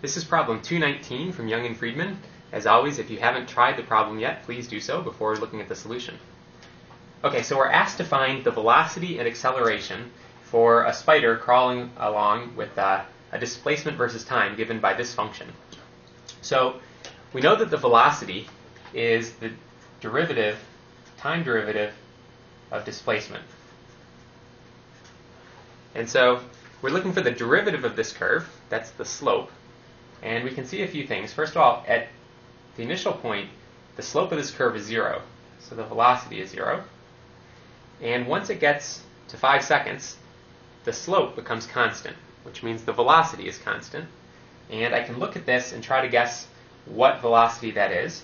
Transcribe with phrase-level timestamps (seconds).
[0.00, 2.16] This is problem 219 from Young and Freedman.
[2.52, 5.68] As always, if you haven't tried the problem yet, please do so before looking at
[5.68, 6.18] the solution.
[7.22, 10.10] Okay, so we're asked to find the velocity and acceleration
[10.42, 13.02] for a spider crawling along with uh,
[13.32, 15.52] a displacement versus time given by this function.
[16.40, 16.80] So
[17.34, 18.48] we know that the velocity
[18.94, 19.52] is the
[20.00, 20.58] derivative,
[21.18, 21.92] time derivative
[22.70, 23.44] of displacement.
[25.94, 26.40] And so
[26.80, 29.50] we're looking for the derivative of this curve, that's the slope,
[30.22, 31.32] and we can see a few things.
[31.32, 32.08] First of all, at
[32.76, 33.48] the initial point,
[33.96, 35.22] the slope of this curve is zero,
[35.58, 36.82] so the velocity is zero.
[38.00, 40.16] And once it gets to five seconds,
[40.84, 44.06] the slope becomes constant, which means the velocity is constant.
[44.70, 46.46] And I can look at this and try to guess
[46.86, 48.22] what velocity that is.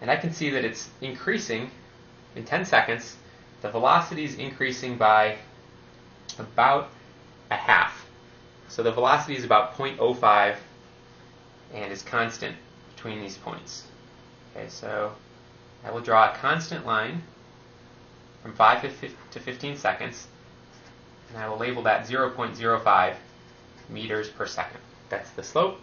[0.00, 1.70] And I can see that it's increasing
[2.34, 3.16] in 10 seconds.
[3.62, 5.36] The velocity is increasing by
[6.38, 6.90] about
[7.50, 8.06] a half.
[8.68, 10.56] So the velocity is about 0.05
[11.74, 12.56] and is constant
[12.94, 13.88] between these points.
[14.56, 15.12] Okay, so
[15.84, 17.22] I will draw a constant line
[18.42, 18.82] from 5
[19.32, 20.28] to 15 seconds,
[21.28, 23.14] and I will label that 0.05
[23.88, 24.80] meters per second.
[25.08, 25.80] That's the slope.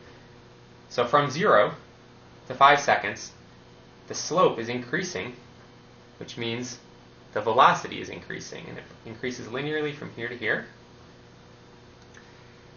[0.90, 1.74] So from 0
[2.48, 3.34] to 5 seconds,
[4.08, 5.36] the slope is increasing,
[6.20, 6.80] which means
[7.34, 10.66] the velocity is increasing, and it increases linearly from here to here.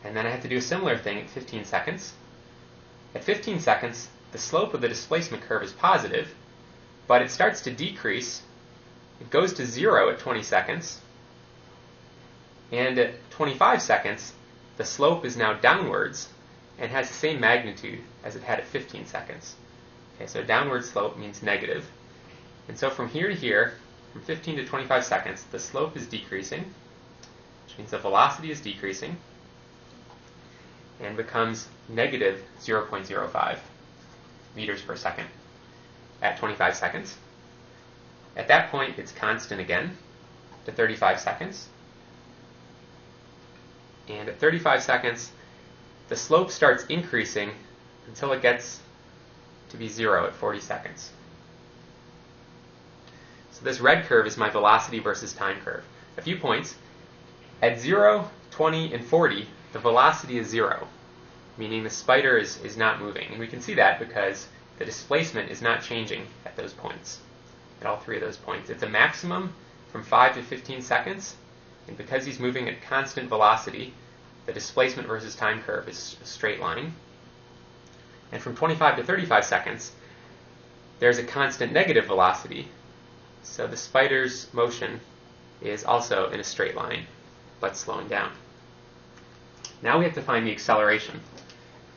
[0.04, 2.12] And then I have to do a similar thing at 15 seconds.
[3.14, 6.34] At 15 seconds, the slope of the displacement curve is positive,
[7.06, 8.42] but it starts to decrease.
[9.20, 11.00] It goes to zero at 20 seconds.
[12.72, 14.32] And at 25 seconds,
[14.76, 16.28] the slope is now downwards
[16.78, 19.54] and has the same magnitude as it had at 15 seconds.
[20.16, 21.88] Okay, so downward slope means negative.
[22.66, 23.74] And so from here to here,
[24.12, 26.74] from 15 to 25 seconds, the slope is decreasing,
[27.66, 29.16] which means the velocity is decreasing
[31.04, 33.58] and becomes negative 0.05
[34.56, 35.26] meters per second
[36.22, 37.16] at 25 seconds.
[38.36, 39.96] At that point, it's constant again
[40.64, 41.68] to 35 seconds.
[44.08, 45.30] And at 35 seconds,
[46.08, 47.50] the slope starts increasing
[48.06, 48.80] until it gets
[49.70, 51.10] to be zero at 40 seconds.
[53.52, 55.84] So this red curve is my velocity versus time curve.
[56.16, 56.76] A few points.
[57.62, 60.86] At 0, 20, and 40, the velocity is zero,
[61.58, 63.26] meaning the spider is, is not moving.
[63.32, 64.46] And we can see that because
[64.78, 67.18] the displacement is not changing at those points,
[67.80, 68.70] at all three of those points.
[68.70, 69.52] It's a maximum
[69.90, 71.34] from 5 to 15 seconds,
[71.88, 73.92] and because he's moving at constant velocity,
[74.46, 76.94] the displacement versus time curve is a straight line.
[78.30, 79.90] And from 25 to 35 seconds,
[81.00, 82.68] there's a constant negative velocity,
[83.42, 85.00] so the spider's motion
[85.60, 87.06] is also in a straight line,
[87.58, 88.30] but slowing down.
[89.84, 91.20] Now we have to find the acceleration.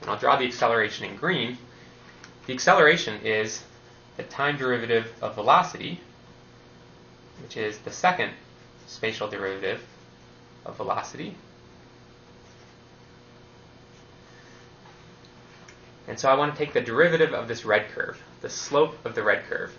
[0.01, 1.57] And I'll draw the acceleration in green.
[2.45, 3.63] The acceleration is
[4.17, 6.01] the time derivative of velocity,
[7.41, 8.31] which is the second
[8.87, 9.81] spatial derivative
[10.65, 11.33] of velocity.
[16.09, 19.15] And so I want to take the derivative of this red curve, the slope of
[19.15, 19.73] the red curve.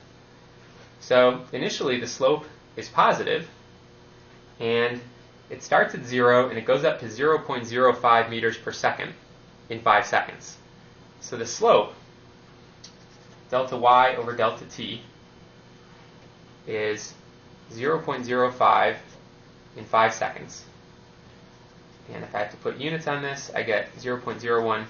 [1.01, 3.49] So initially the slope is positive,
[4.61, 5.01] and
[5.51, 9.13] it starts at 0 and it goes up to 0.05 meters per second
[9.69, 10.57] in 5 seconds.
[11.21, 11.95] So the slope,
[13.51, 15.03] delta y over delta t,
[16.67, 17.15] is
[17.73, 18.97] 0.05
[19.77, 20.65] in 5 seconds.
[22.13, 24.85] And if I have to put units on this, I get 0.01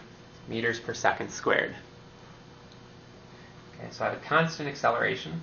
[0.49, 1.75] meters per second squared.
[3.75, 5.41] Okay, so I have a constant acceleration,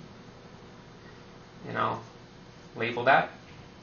[1.68, 2.02] and I'll
[2.76, 3.30] label that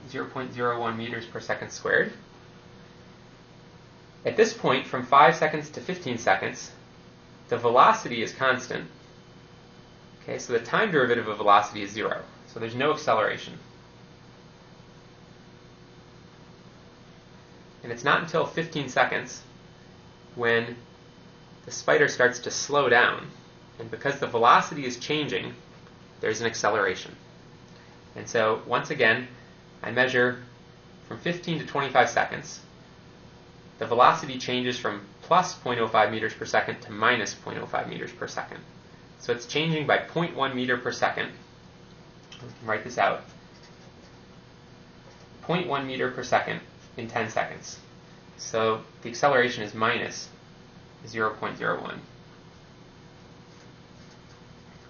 [0.09, 2.13] 0.01 meters per second squared.
[4.25, 6.71] At this point, from 5 seconds to 15 seconds,
[7.49, 8.87] the velocity is constant.
[10.21, 12.21] Okay, so the time derivative of velocity is 0.
[12.47, 13.59] So there's no acceleration.
[17.83, 19.41] And it's not until 15 seconds
[20.35, 20.77] when
[21.65, 23.27] the spider starts to slow down.
[23.79, 25.53] And because the velocity is changing,
[26.21, 27.15] there's an acceleration.
[28.15, 29.27] And so, once again,
[29.83, 30.41] I measure
[31.07, 32.61] from 15 to 25 seconds.
[33.79, 38.59] The velocity changes from plus 0.05 meters per second to minus 0.05 meters per second.
[39.19, 41.31] So it's changing by 0.1 meter per second.
[42.63, 43.23] write this out.
[45.45, 46.61] 0.1 meter per second
[46.95, 47.79] in 10 seconds.
[48.37, 50.29] So the acceleration is minus
[51.05, 51.97] 0.01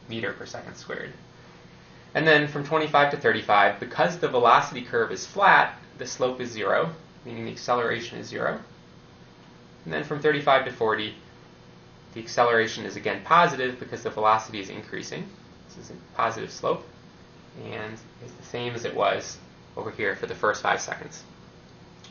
[0.07, 1.13] meter per second squared.
[2.15, 6.51] And then from 25 to 35, because the velocity curve is flat, the slope is
[6.51, 6.91] zero,
[7.25, 8.59] meaning the acceleration is zero.
[9.85, 11.15] And then from 35 to 40,
[12.13, 15.27] the acceleration is again positive because the velocity is increasing.
[15.67, 16.85] This is a positive slope,
[17.65, 19.37] and it's the same as it was
[19.75, 21.23] over here for the first five seconds.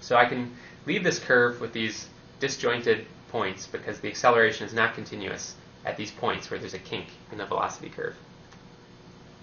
[0.00, 2.08] So I can leave this curve with these
[2.40, 5.54] disjointed points because the acceleration is not continuous
[5.84, 8.16] at these points where there's a kink in the velocity curve.